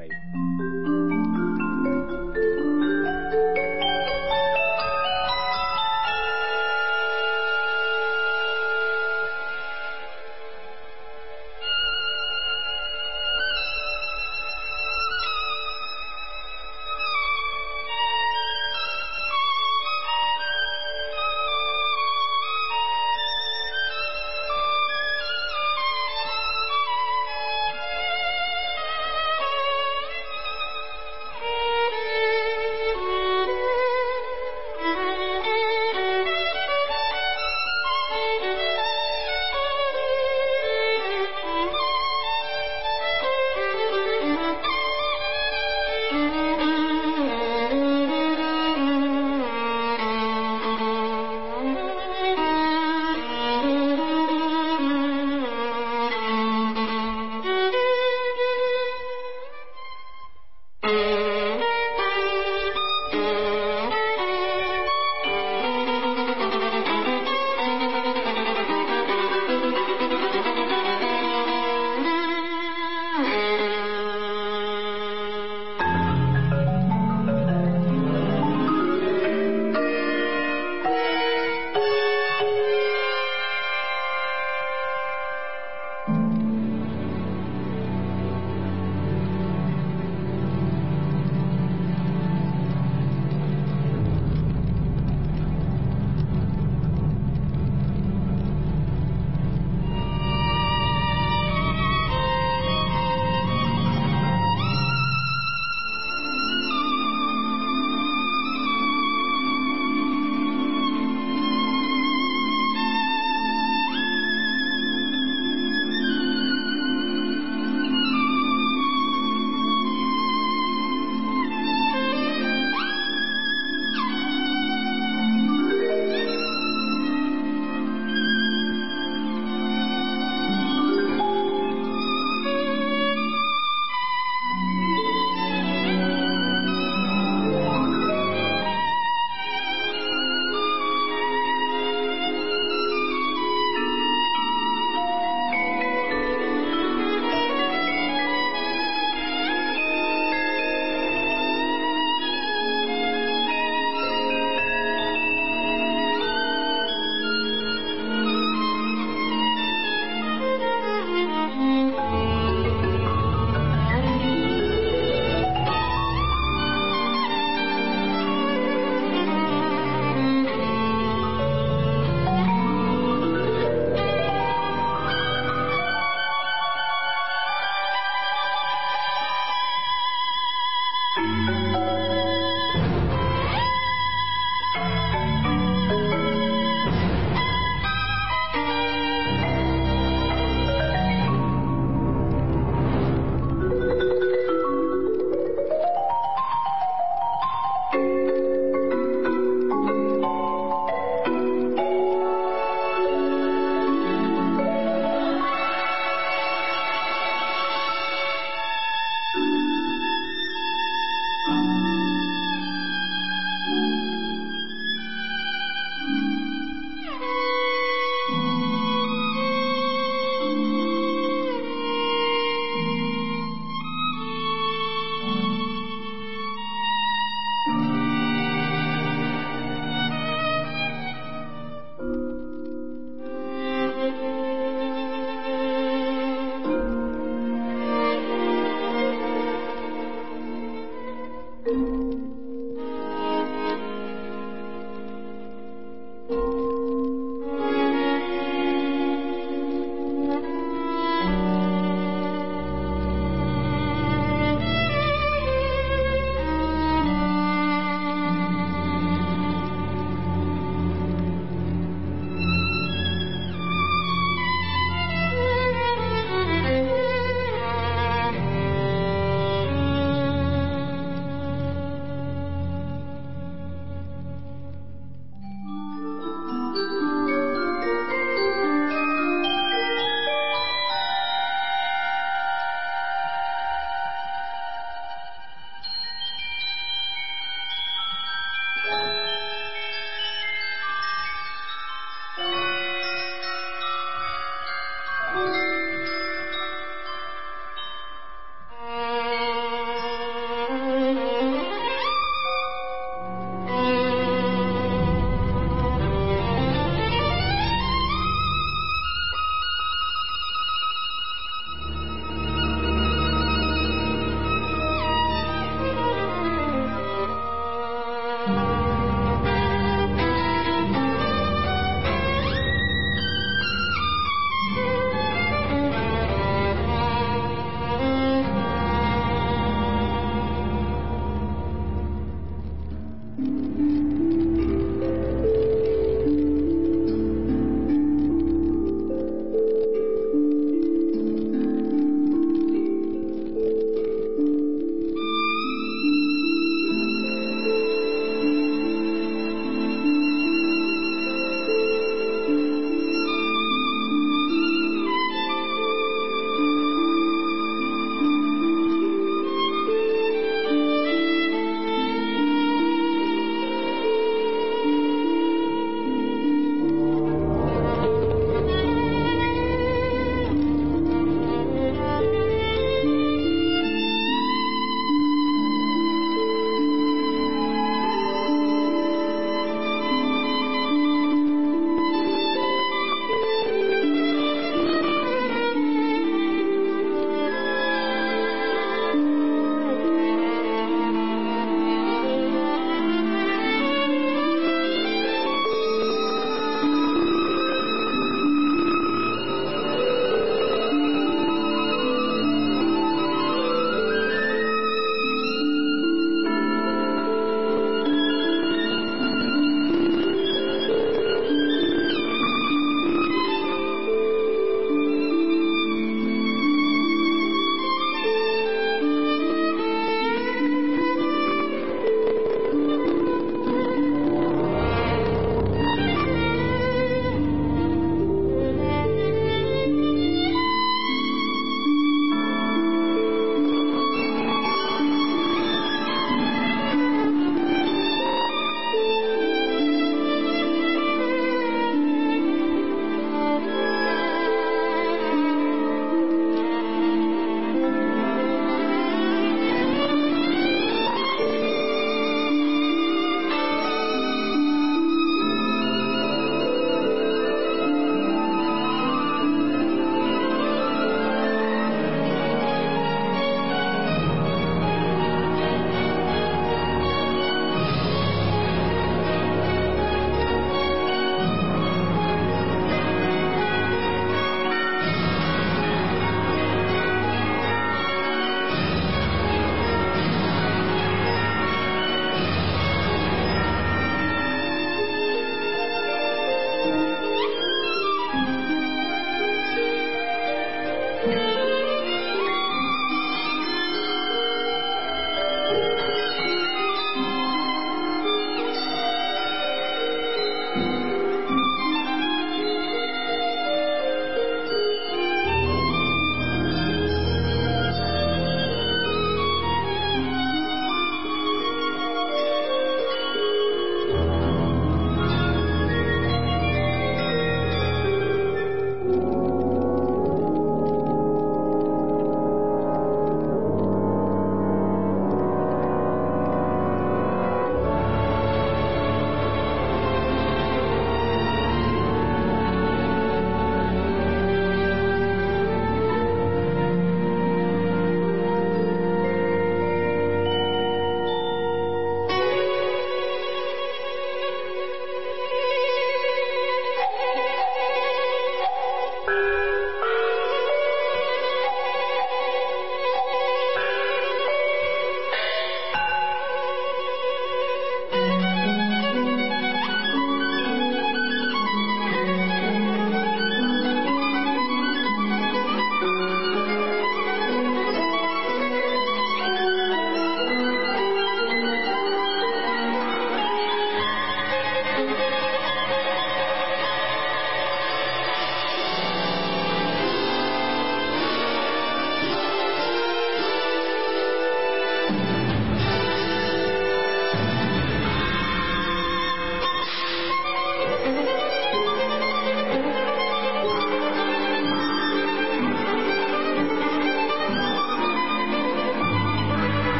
美。 0.00 0.39